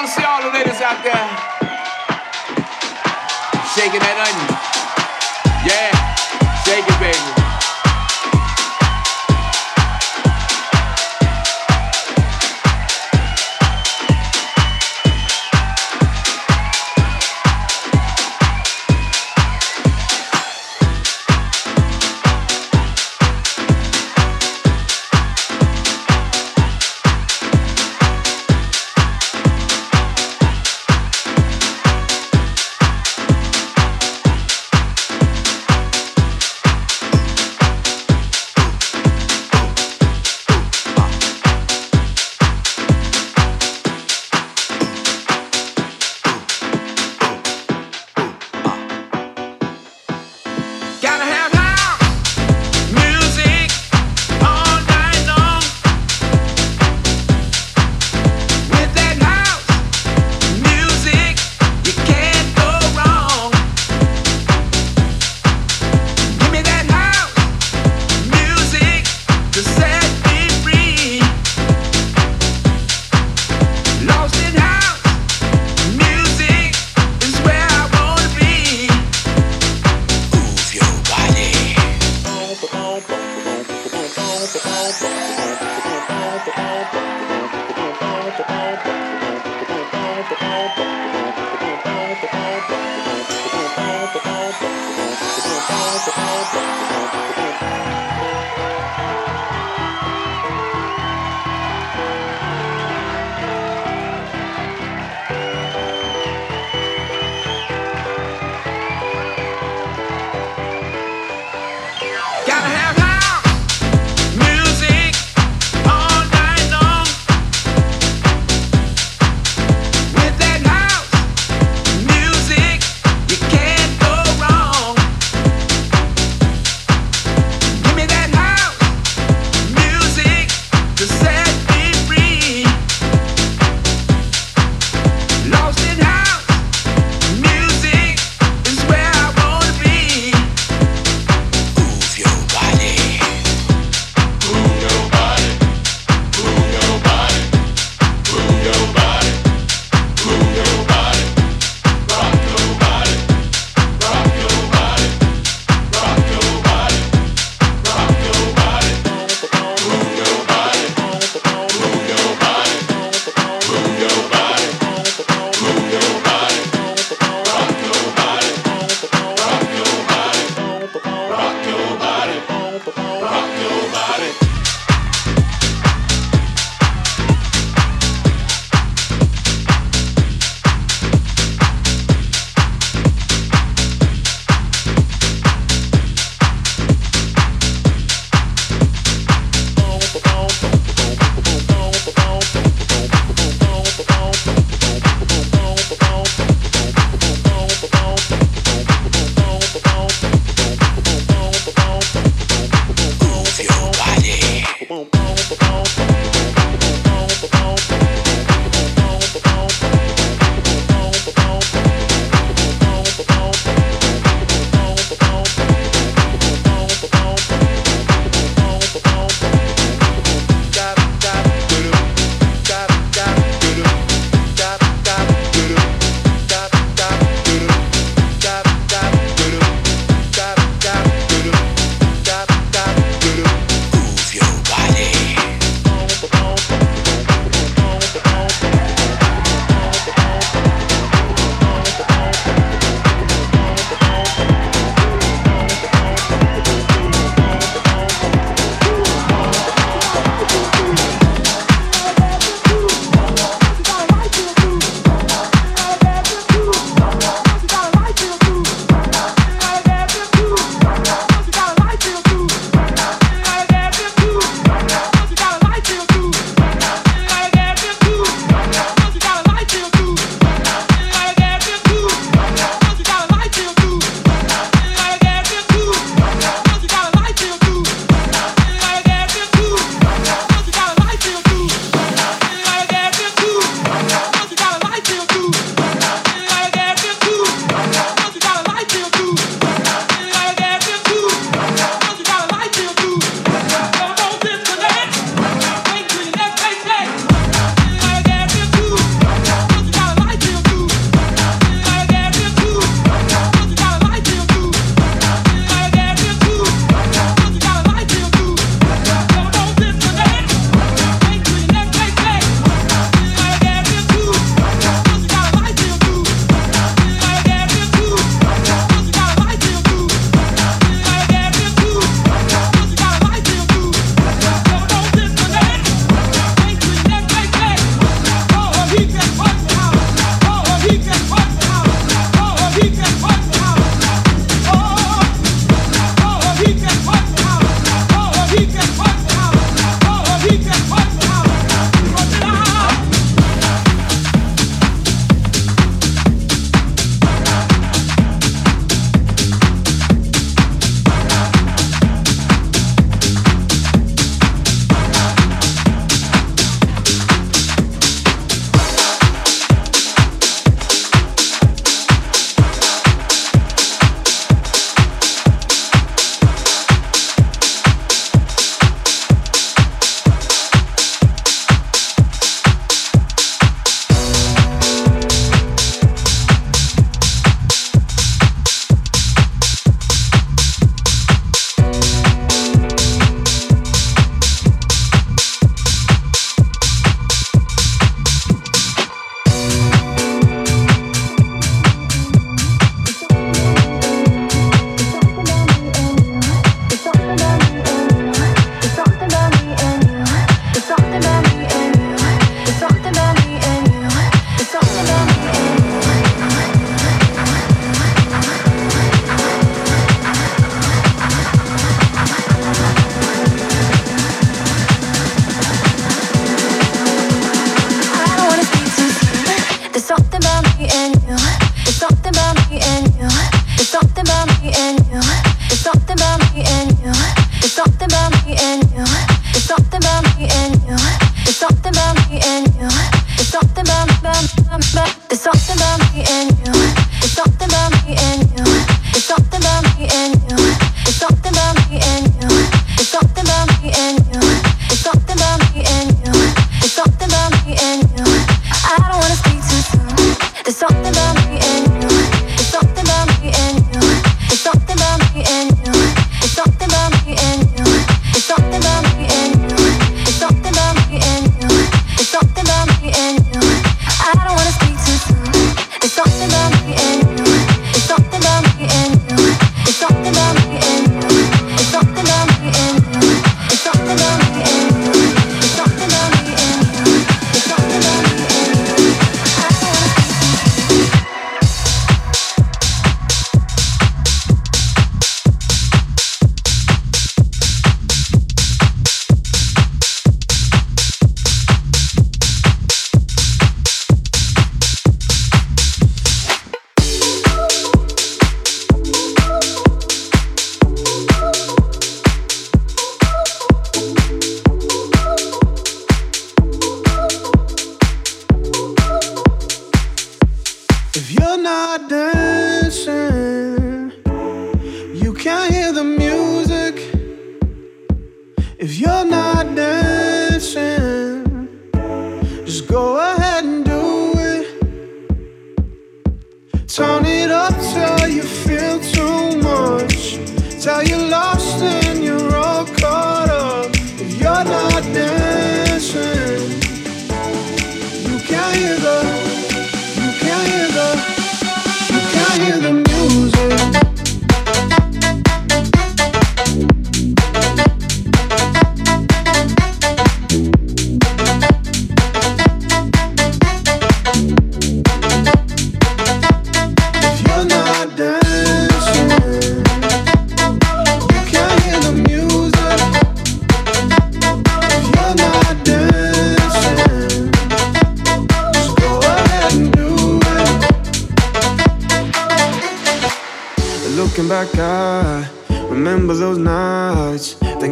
want 0.00 0.08
to 0.10 0.18
see 0.18 0.24
all 0.24 0.40
the 0.40 0.48
ladies 0.48 0.80
out 0.80 1.04
there 1.04 1.12
shaking 3.76 4.00
that 4.00 4.16
onion. 4.16 4.59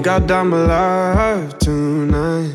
think 0.03 0.07
I'll 0.07 0.23
alive 0.23 0.47
my 0.47 0.65
life 0.65 1.59
tonight. 1.59 2.55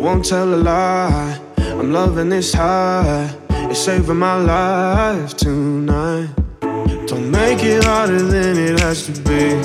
Won't 0.00 0.24
tell 0.24 0.54
a 0.54 0.56
lie, 0.56 1.38
I'm 1.58 1.92
loving 1.92 2.30
this 2.30 2.52
high. 2.52 3.32
It's 3.70 3.78
saving 3.78 4.16
my 4.16 4.34
life 4.34 5.36
tonight. 5.36 6.30
Don't 7.06 7.30
make 7.30 7.62
it 7.62 7.84
harder 7.84 8.22
than 8.22 8.58
it 8.58 8.80
has 8.80 9.06
to 9.06 9.12
be. 9.22 9.62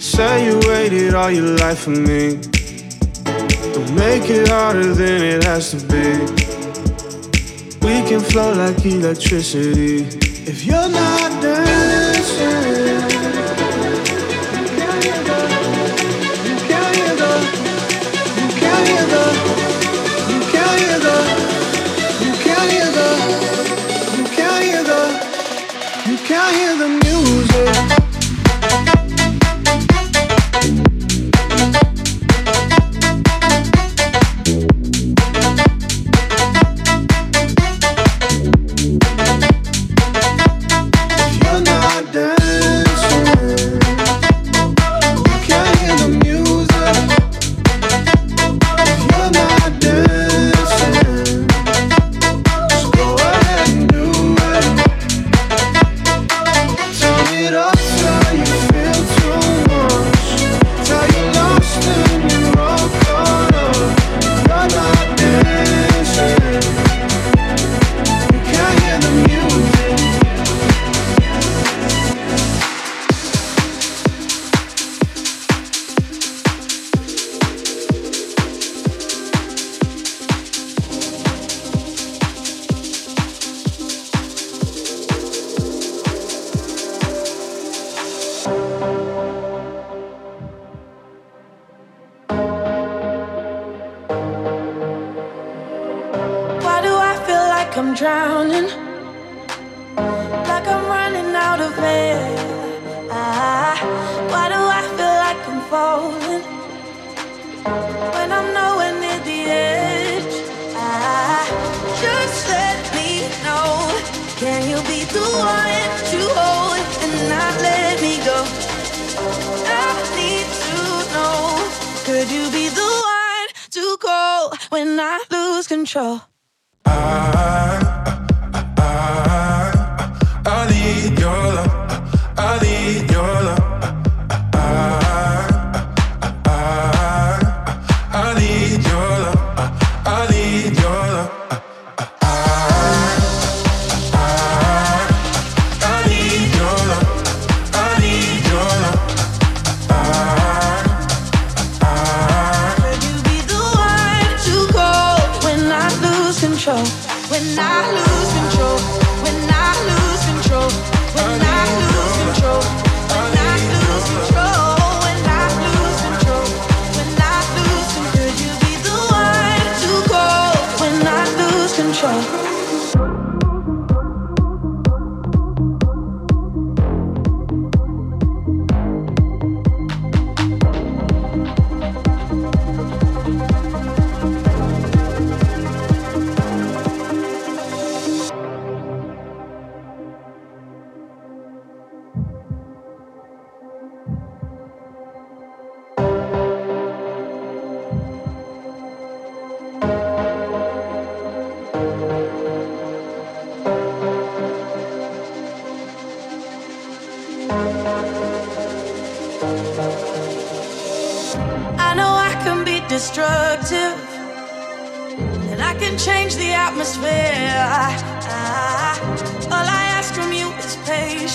Say 0.00 0.46
you 0.46 0.58
waited 0.68 1.14
all 1.14 1.30
your 1.30 1.56
life 1.56 1.80
for 1.84 1.90
me. 1.90 2.40
Don't 3.74 3.94
make 3.94 4.28
it 4.28 4.48
harder 4.48 4.92
than 4.92 5.22
it 5.22 5.44
has 5.44 5.70
to 5.70 5.78
be. 5.86 6.18
We 7.86 8.02
can 8.08 8.20
flow 8.20 8.52
like 8.54 8.84
electricity. 8.84 9.98
If 10.50 10.64
you're 10.64 10.88
not 10.88 11.42
dancing. 11.42 13.15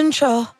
Control? 0.00 0.59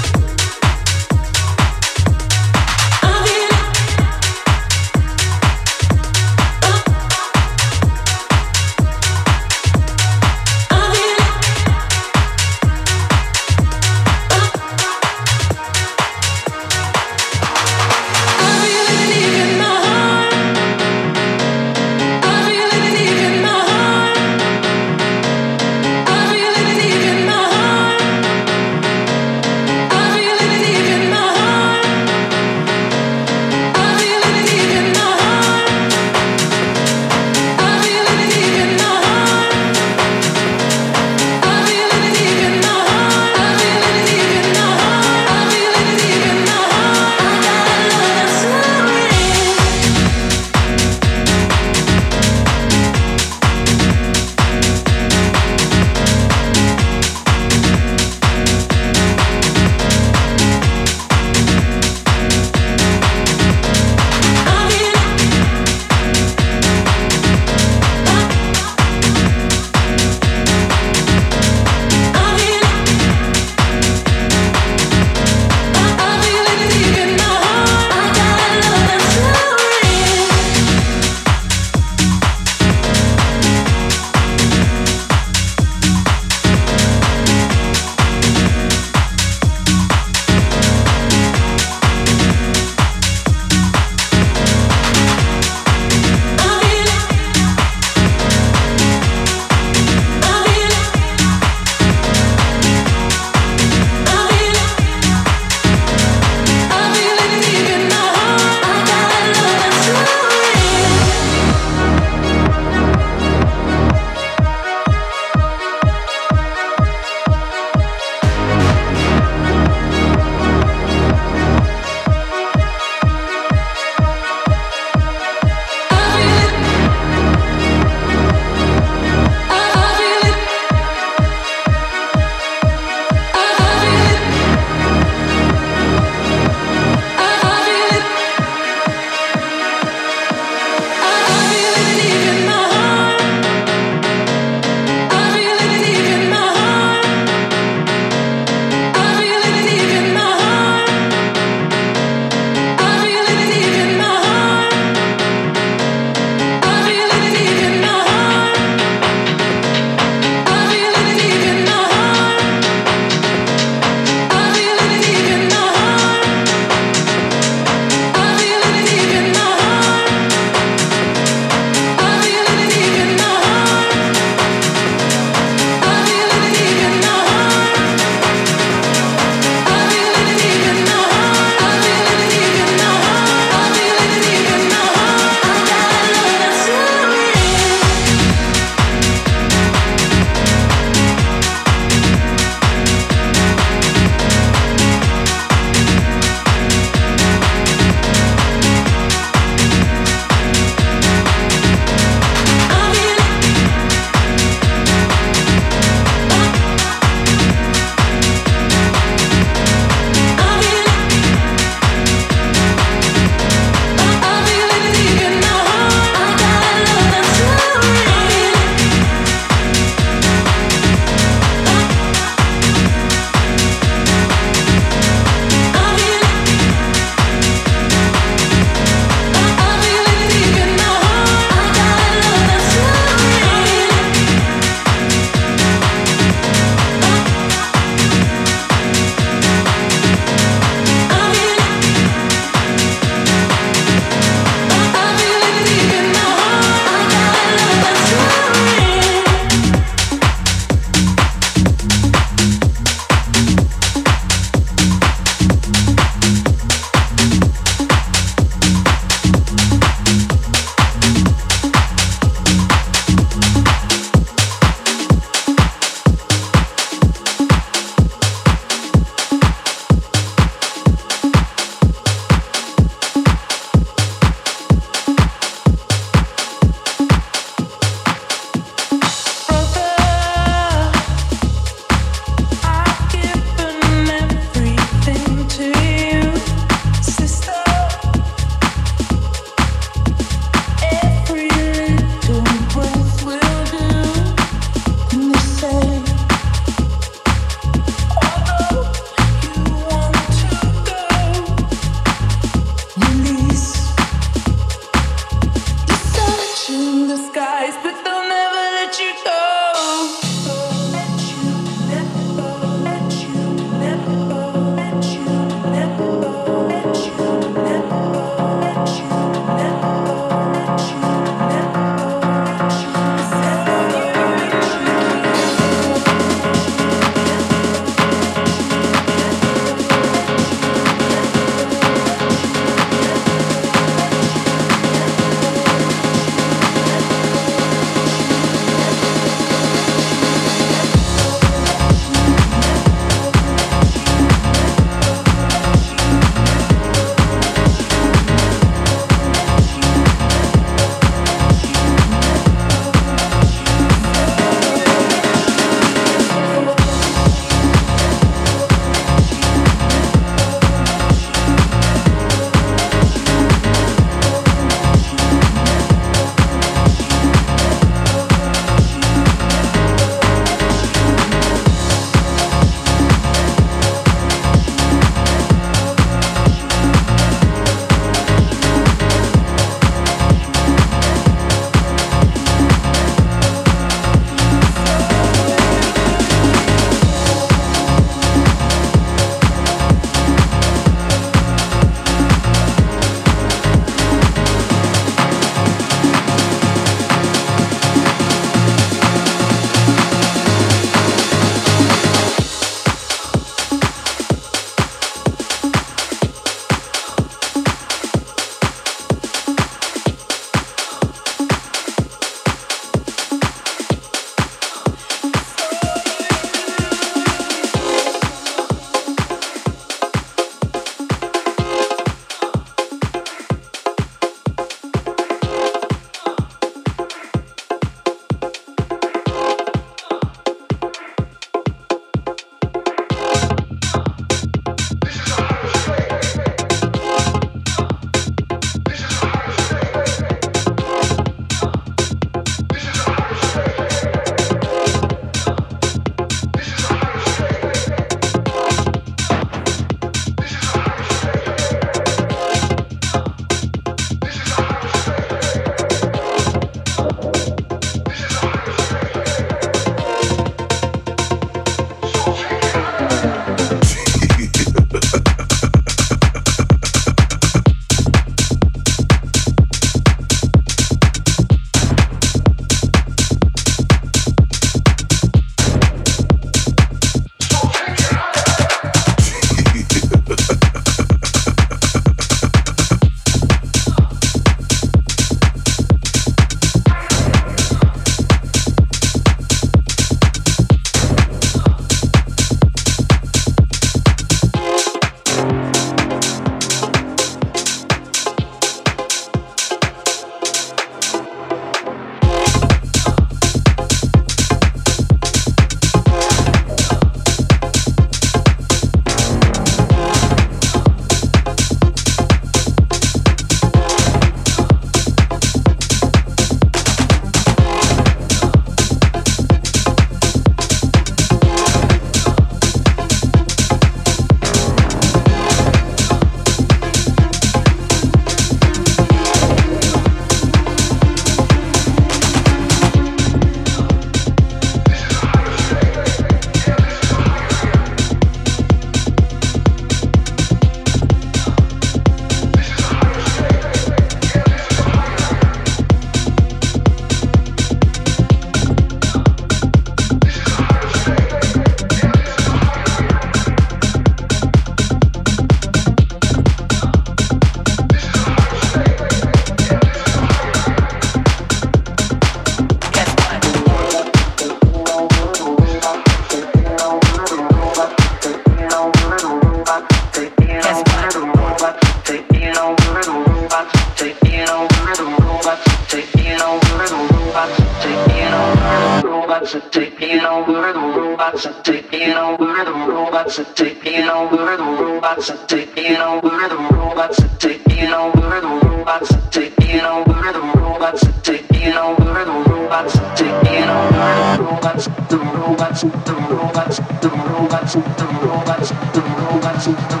robots 579.41 579.55
are 579.55 579.69
taking 579.71 580.19
over, 580.19 580.71
the 580.71 580.79
robots 580.79 581.45
are 581.47 581.63
taking 581.63 582.13
over, 582.13 582.63
the 582.63 582.71
robots 582.71 583.39
are 583.39 583.53
taking 583.55 584.07
over, 584.07 584.55
the 584.55 584.63
robots 584.63 585.31
are 585.31 585.47
taking 585.47 585.97
over, 585.97 586.47
the 586.47 586.69
robots 586.71 587.19
are 587.19 587.37
taking 587.39 587.91
over, 587.91 588.41
the 588.41 588.47
robots 588.67 589.11
are 589.11 589.31
taking 589.31 589.81
over, 589.81 590.31
the 590.31 590.39
robots 590.59 591.03
are 591.03 591.21
taking 591.23 591.73
over, 591.73 592.23
the 592.23 592.51
robots 592.51 592.97
are 592.97 593.15
taking 593.15 593.63
over, 593.63 594.05
the 594.05 594.43
robots, 594.43 594.85
the 595.09 595.17
robots, 595.17 595.81
the 595.81 595.89
robots, 596.37 596.77
the 597.01 597.09
robots, 597.09 597.73
the 597.73 598.05
robots, 598.29 598.69
the 598.93 599.01
robots, 599.01 599.65
the 599.65 599.71
robots. 599.81 600.00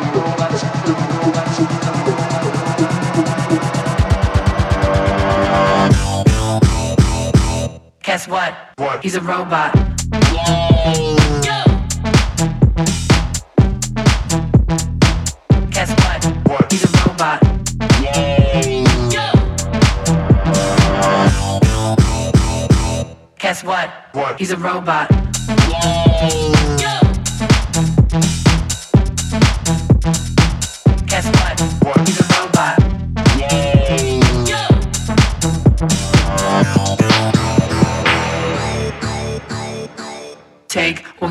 What? 8.31 8.55
What? 8.77 9.03
He's 9.03 9.15
a 9.15 9.21
robot. 9.21 9.73
Guess 15.69 15.91
what? 15.99 16.25
What? 16.47 16.71
He's 16.71 16.83
a 16.85 16.87
robot. 17.03 17.41
Guess 23.37 23.63
what? 23.65 23.89
What? 24.13 24.39
He's 24.39 24.51
a 24.51 24.57
robot. 24.57 25.11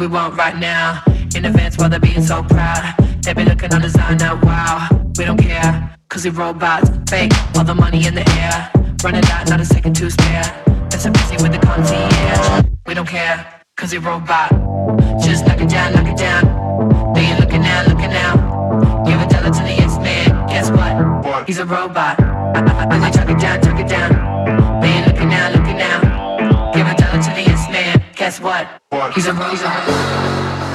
We 0.00 0.06
want 0.06 0.34
right 0.34 0.56
now. 0.56 1.02
In 1.36 1.44
advance 1.44 1.76
while 1.76 1.90
they're 1.90 2.00
being 2.00 2.22
so 2.22 2.42
proud. 2.42 2.94
They 3.22 3.34
be 3.34 3.44
looking 3.44 3.72
on 3.74 3.82
designer, 3.82 4.34
wow. 4.42 4.88
We 5.18 5.26
don't 5.26 5.36
care, 5.36 5.94
cause 6.08 6.24
we 6.24 6.30
robots. 6.30 6.90
Fake, 7.08 7.32
all 7.54 7.64
the 7.64 7.74
money 7.74 8.06
in 8.06 8.14
the 8.14 8.26
air. 8.40 8.70
Running 9.04 9.24
out, 9.26 9.48
not 9.50 9.60
a 9.60 9.64
second 9.64 9.94
to 9.96 10.10
spare. 10.10 10.64
They're 10.88 11.00
so 11.00 11.10
busy 11.10 11.36
with 11.42 11.52
the 11.52 11.58
concierge. 11.58 12.64
We 12.86 12.94
don't 12.94 13.06
care, 13.06 13.60
cause 13.76 13.92
we 13.92 13.98
robot. 13.98 14.50
Just 15.22 15.46
knock 15.46 15.60
it 15.60 15.68
down, 15.68 15.92
knock 15.92 16.06
it 16.06 16.16
down. 16.16 17.12
They 17.12 17.20
ain't 17.20 17.40
looking 17.40 17.60
now, 17.60 17.84
looking 17.86 18.10
now. 18.10 19.04
Give 19.04 19.20
a 19.20 19.26
dollar 19.28 19.52
to 19.52 19.62
the 19.62 19.74
yes 19.76 19.98
man. 19.98 20.48
Guess 20.48 20.70
what? 20.70 21.46
He's 21.46 21.58
a 21.58 21.66
robot. 21.66 22.16
They 22.16 23.10
talk 23.10 23.28
it 23.28 23.38
down, 23.38 23.60
talk 23.60 23.78
it 23.78 23.88
down. 23.88 24.80
They 24.80 24.88
ain't 24.88 25.06
looking 25.08 25.28
now, 25.28 25.50
looking 25.50 25.76
now. 25.76 26.00
Give 26.00 26.08
a 26.08 26.08
dollar 26.08 26.08
to 26.08 26.08
the 26.08 26.08
yes 26.08 26.08
man. 26.08 26.09
Guess 28.20 28.38
what? 28.38 28.68
What? 28.90 29.14
He's 29.14 29.26
a 29.28 29.32
robot. 29.32 30.69